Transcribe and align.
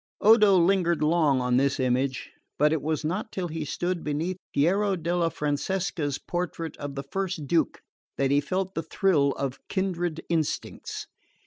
Odo 0.19 0.57
lingered 0.57 1.03
long 1.03 1.41
on 1.41 1.57
this 1.57 1.79
image, 1.79 2.31
but 2.57 2.73
it 2.73 2.81
was 2.81 3.05
not 3.05 3.31
till 3.31 3.49
he 3.49 3.63
stood 3.63 4.03
beneath 4.03 4.39
Piero 4.51 4.95
della 4.95 5.29
Francesca's 5.29 6.17
portrait 6.17 6.75
of 6.77 6.95
the 6.95 7.03
first 7.03 7.45
Duke 7.45 7.83
that 8.17 8.31
he 8.31 8.41
felt 8.41 8.73
the 8.73 8.81
thrill 8.81 9.31
of 9.33 9.59
kindred 9.69 10.19
instincts. 10.27 11.05